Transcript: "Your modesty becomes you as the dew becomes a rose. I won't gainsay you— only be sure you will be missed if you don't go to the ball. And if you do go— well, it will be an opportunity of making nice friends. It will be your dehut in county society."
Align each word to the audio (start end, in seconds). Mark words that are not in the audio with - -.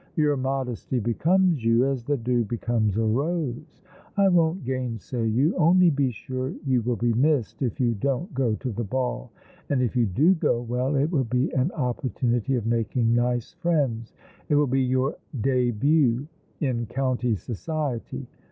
"Your 0.15 0.35
modesty 0.35 0.97
becomes 0.99 1.63
you 1.63 1.85
as 1.85 2.03
the 2.03 2.17
dew 2.17 2.43
becomes 2.43 2.97
a 2.97 3.03
rose. 3.03 3.83
I 4.17 4.29
won't 4.29 4.63
gainsay 4.63 5.27
you— 5.29 5.55
only 5.57 5.91
be 5.91 6.09
sure 6.09 6.55
you 6.65 6.81
will 6.81 6.95
be 6.95 7.13
missed 7.13 7.61
if 7.61 7.79
you 7.79 7.93
don't 7.93 8.33
go 8.33 8.55
to 8.55 8.71
the 8.71 8.83
ball. 8.83 9.29
And 9.69 9.79
if 9.79 9.95
you 9.95 10.07
do 10.07 10.33
go— 10.33 10.59
well, 10.69 10.95
it 10.95 11.11
will 11.11 11.25
be 11.25 11.51
an 11.51 11.71
opportunity 11.73 12.55
of 12.55 12.65
making 12.65 13.13
nice 13.13 13.53
friends. 13.53 14.11
It 14.49 14.55
will 14.55 14.65
be 14.65 14.81
your 14.81 15.17
dehut 15.39 16.25
in 16.59 16.87
county 16.87 17.35
society." 17.35 18.25